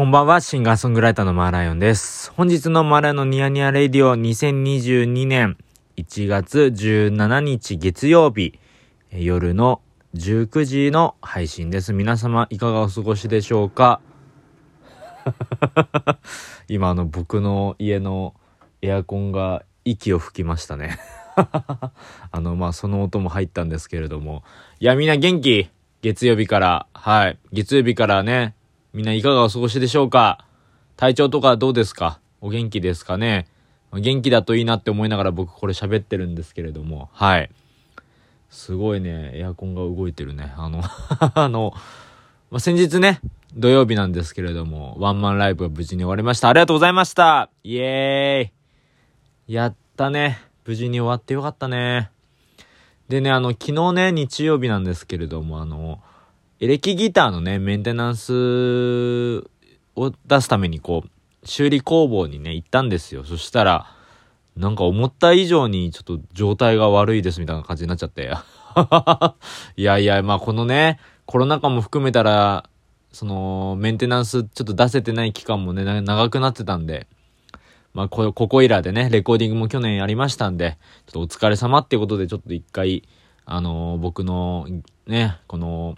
[0.00, 2.32] こんばんは、シンガーソングライターのマーライオンです。
[2.32, 5.58] 本日のマーライオンのニヤニヤレイディオ2022年
[5.98, 8.58] 1月17日月曜日、
[9.12, 9.82] 夜の
[10.14, 11.92] 19時の配信です。
[11.92, 14.00] 皆様いかがお過ごしでしょうか？
[16.66, 18.32] 今の僕の家の
[18.80, 20.98] エアコンが息を吹きましたね。
[21.36, 21.92] あ
[22.40, 24.44] の、まあ、その音も入ったんですけれども。
[24.78, 25.68] いや、みんな元気？
[26.00, 26.86] 月曜日から。
[26.94, 27.38] はい。
[27.52, 28.54] 月曜日からね、
[28.92, 30.44] みんないかがお過ごしでしょうか？
[30.96, 32.20] 体調とかどうですか？
[32.40, 33.46] お元気ですかね？
[33.92, 37.08] 元気だといいなって思いながら僕これ喋ってるんですけれども。
[37.12, 37.50] はい。
[38.50, 40.52] すごいね、エアコンが動いてるね。
[40.56, 40.82] あの、
[41.34, 41.72] あの、
[42.50, 43.20] まあ、先日ね、
[43.54, 46.48] 土曜日なんですけれども、ワンマンライブが無事に終わりました。
[46.48, 50.38] ありがとうございましたイエーイやったね。
[50.66, 52.10] 無事に終わってよかったね。
[53.08, 56.00] でね、あの、昨日ね、日曜日なんですけれども、あの、
[56.62, 59.38] エレキギターのね、メンテナンス
[59.96, 61.10] を出すためにこう、
[61.42, 63.24] 修理工房にね、行ったんですよ。
[63.24, 63.86] そしたら、
[64.58, 68.30] なんか思った以上にちょっと状態が悪いですみたいな感じになっちゃって。
[69.76, 72.68] いやいや、まあこのね、コロナ禍も含めたら、
[73.10, 77.06] その、メンテナンスちょっと出せてない期間もね、長くなってたんで、
[77.94, 83.08] まあこ、ここいらでね、レコーディングも去年やりましたんで、ちょっとお疲れ様っていうことで、ちょっと一回、
[83.46, 84.66] あのー僕の、
[85.06, 85.96] ね、この、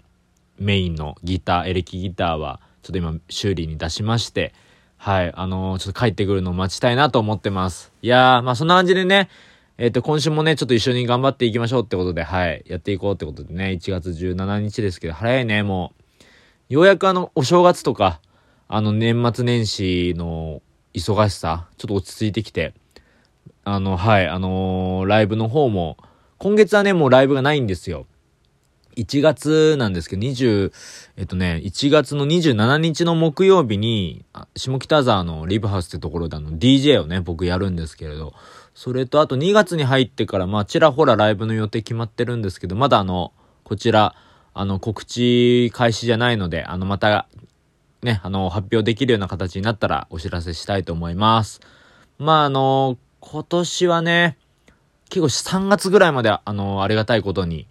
[0.63, 4.53] メインのギター、エレキギターは、ちょっと今、修理に出しまして、
[4.97, 7.91] はい、あのーちょっと帰ってくるのを待ちたいなと思ってます。
[8.01, 9.29] いやー、まあそんな感じでね、
[9.77, 15.93] えっ、と、今週もね、ちょっと一緒に頑張っていきましょうってことで、はい、やっていこうってことでね、1月17日ですけど、早いね、も
[16.69, 16.73] う。
[16.73, 18.21] ようやくあの、お正月とか、
[18.67, 20.61] あの、年末年始の
[20.93, 22.73] 忙しさ、ちょっと落ち着いてきて、
[23.65, 25.97] あの、はい、あのーライブの方も、
[26.37, 28.05] 今月はね、もうライブがないんですよ。
[28.97, 30.71] 1月なんですけど、20、
[31.17, 38.33] えっとね、1月の27日の木曜日に、下北沢のリブハウスってところであの、DJ をね、僕やるんですけれど、
[38.75, 43.33] それとあと2月に入ってから、まあ、ちらほらライブの予定決まってるんですけど、まだあの、
[43.63, 44.15] こちら、
[44.53, 47.27] あの、告知開始じゃないので、あの、また、
[48.01, 51.61] ね、あの、発表できるような形になったらお知らせしたいと思います。
[52.19, 54.37] まあ、あの、今年はね、
[55.09, 57.67] 結構3月ぐらいまで、あの、ありがたいことに、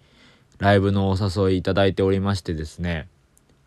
[0.59, 3.07] ライブのお誘いいただいておりましてですね。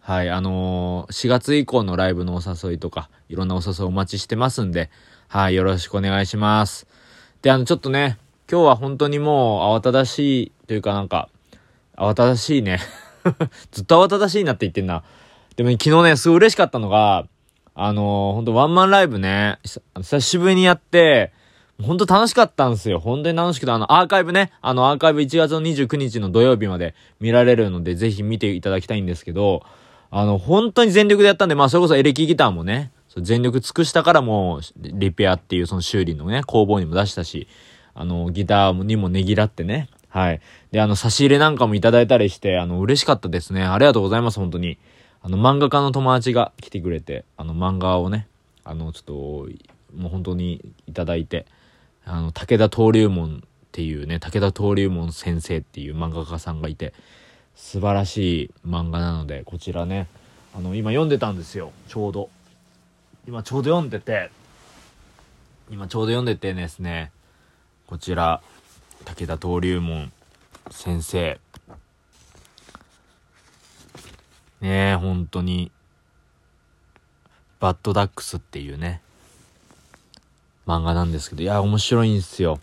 [0.01, 4.89] はい、あのー4月以降のライブのお誘いとか、いろんなお誘いお待ちしてますんで、
[5.29, 6.87] はい、よろしくお願いします。
[7.43, 11.29] で、あの、ちょっとね、今日は本当にもう慌ただしいというかなんか、
[11.97, 12.79] 慌ただしいね。
[13.73, 15.03] ずっと慌ただしいなって言ってんな。
[15.57, 17.27] でも、昨日ね、すごい嬉しかったのが、
[17.75, 19.59] あのー、本当ワンマンライブね、
[19.97, 21.33] 久しぶりにやって、
[21.83, 23.01] 本当楽しかったんですよ。
[23.01, 29.63] 本当に楽しくて、あの、アーカイブね、あの、アーカイブ1月の29日の土曜日まで見られるので、ぜひ見ていただきたいんですけど、
[30.11, 37.47] あの、本当に全力でやったんで、まあ、それこそエレキギターもね、全力尽くしたからもう、リペアっていうその修理のね、工房にも出したし、
[37.95, 40.41] あの、ギターにもねぎらってね、はい。
[40.71, 43.65] で、あの、差し入れなんかもいただいたりして、あの、嬉しかったですね。
[43.65, 44.79] ありがとうございます、本当に。
[45.21, 48.27] あの、漫画家の友達が来てくれて、あの、漫画をね、
[48.65, 49.15] あの、ちょっと、
[49.95, 51.45] もう本当にいただいて、
[52.09, 56.95] あの、武田登竜門っていうね、武田登竜門先生っていう漫画家さんがいて、
[57.57, 60.07] 素晴らしい漫画なので、こちらね、
[60.57, 62.31] あの、今読んでたんですよ、ちょうど。
[63.27, 64.31] 今ちょうど読んでて、
[65.69, 67.11] 今ちょうど読んでてですね、
[67.89, 68.41] こちら、
[69.05, 70.13] 武田登竜門
[70.71, 71.41] 先生。
[74.61, 75.73] ねえ、本当に、
[77.59, 79.03] バッドダックスっていうね、
[80.67, 82.61] 漫画なんですけど、いや、面白いんですよ。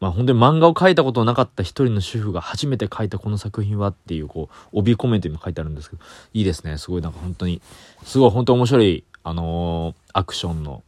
[0.00, 6.78] まあ本当に漫画を描いたことなかった一人の主婦が初めて描いたこの作品はっていう、こう、帯コメントにも書いてあるんですけど、いいですね。
[6.78, 7.60] すごいなんか本当に、
[8.04, 10.82] すごい本当面白い、あのーアクションの、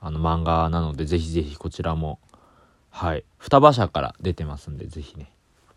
[0.00, 2.18] あの漫画なので、ぜひぜひこちらも、
[2.90, 5.30] はい、双葉社から出てますんで、ぜひね、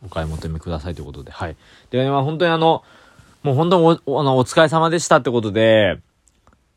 [0.03, 1.55] お買い求めくださいということで、はい。
[1.89, 2.83] で、まあ本当にあの、
[3.43, 5.99] もう本当にお、おあの、お疲れ様でしたってことで、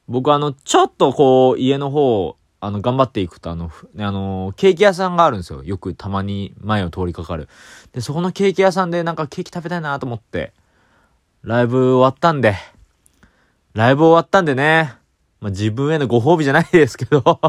[0.09, 5.63] 僕あの、ちょっとこう、家の方、あの、頑張っていくと、あの、あの、ケーキ屋さんがあるんですよ。
[5.63, 7.49] よくたまに前を通りかかる。
[7.93, 10.53] で、そこのケーキ屋さんでなんかケーキ食べたいなと思って、
[11.43, 12.57] ライブ終わったんで、
[13.75, 14.95] ライブ終わったんでね、
[15.41, 17.23] まあ、自分へのご褒美じゃないですけど、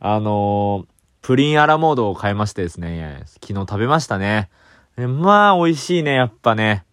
[0.00, 0.86] あの
[1.22, 4.50] プリンアラモードを買いましてですね、昨日食べましたね。
[4.96, 6.84] まあ、美味しいね、やっぱね。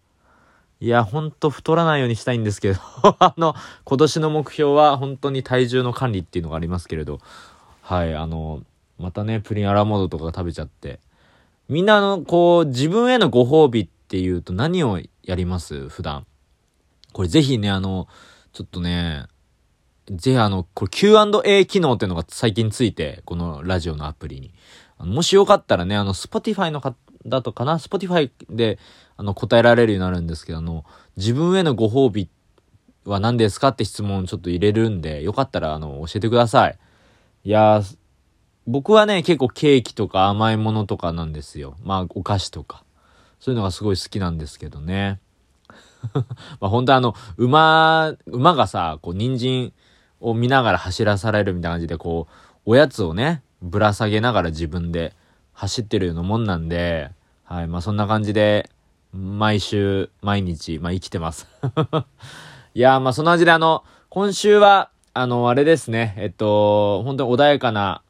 [0.86, 2.78] いや、ほんと太らないようにしたいんですけど、
[3.18, 7.18] あの、今年の目標は本当に体重の管理っていうのがありますけれど、
[7.82, 8.62] はい、あの、
[8.96, 11.00] またね、プリンアラモードとか食べちゃって、
[11.68, 15.88] みんなの、こう、自分へのご褒美っていうと何をやります？
[15.88, 16.24] 普段。
[17.12, 18.06] これぜひね、あの、
[18.52, 19.26] ちょっとね、
[20.08, 24.54] ぜひあの、これ Q&A 機能っていうのが最近ついて、このラジオのアプリに。
[25.00, 28.78] もしよかったらね、あの、Spotify の方だとかな、Spotify で、
[29.16, 30.84] あの、答えられるようになるんですけど、あの、
[31.16, 32.28] 自分へのご褒美
[33.04, 36.78] は何ですかって質問ちょっと入れるんで、よかったら、あの、教えてください。
[37.44, 37.82] いや、
[38.66, 41.76] 僕はね、結構ケーキとか甘いものとかなんですよ。
[41.84, 42.84] まあ、お菓子とか。
[43.38, 45.20] そういうのがすごい好きなんですけどね。
[46.60, 49.72] まあ、本当あの、馬、馬がさ、こう、人参
[50.20, 55.14] を見ながら走らされるみたいな感じで、こう、おやつをね、ぶら下げながら自分で
[55.56, 57.10] 走ってるようなもんなんで、
[57.44, 58.70] はい、まあそんな感じで、
[59.12, 61.48] 毎週、毎日、まあ生きてます
[62.74, 68.02] いやまあその味であの、今週は、あの、あれですね、えっと、本当に穏やかな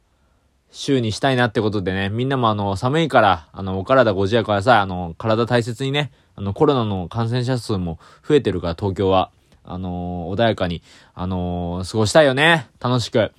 [0.70, 4.78] 週にしたいなってことでね、みんなもあの、寒いから、あの、お体ご自愛ください。
[4.78, 9.30] あの、体大切にね、あの、コロナの感染者数も増えてるから、東京は。
[9.66, 10.82] あの穏やかに、
[11.14, 12.68] あの過ごしたいよね。
[12.80, 13.32] 楽しく。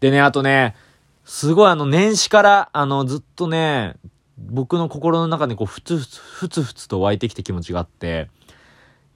[0.00, 0.76] でね、あとね、
[1.24, 3.96] すごいあの、年始から、あの、ずっとね、
[4.38, 8.28] 僕の心の中にこう、ふつふつ、ふつふつと湧いてきた気持ちがあって、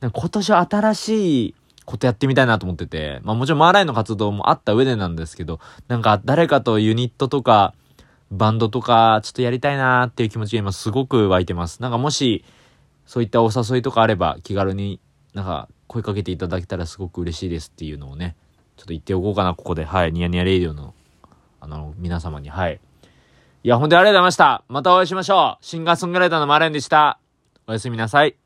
[0.00, 1.54] 今年は新しい
[1.84, 7.74] ことやってみたいなと思ってて、まあもちろんマーライの活動もあった上でなんですけど、なんか誰かとユニットとか、
[8.30, 11.80] バンドとか、ちょっとやりたいなーっていう気持ちが今すごく湧いてます。
[11.80, 12.44] なんかもし、
[13.06, 15.00] そういったお誘いとかあれば、気軽に
[15.34, 18.36] なんか声かけていただけたらすごく嬉しいですっていうのをね、
[18.76, 19.84] ちょっと言っておこうかな、ここで。
[19.84, 20.12] はい。
[20.12, 20.94] ニヤニヤレイディオの
[21.64, 22.78] あの、皆様に、はい。
[23.62, 24.64] いや、本当にありがとうございました。
[24.68, 25.64] またお会いしましょう。
[25.64, 27.18] シンガーソングライターのマレンでした。
[27.66, 28.43] おやすみなさい。